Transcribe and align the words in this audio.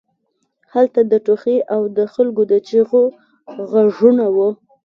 هلته 0.73 0.99
د 1.11 1.13
ټوخي 1.25 1.57
او 1.75 1.81
د 1.97 1.99
خلکو 2.13 2.41
د 2.51 2.53
چیغو 2.67 3.03
غږونه 3.71 4.25
وو 4.35 4.49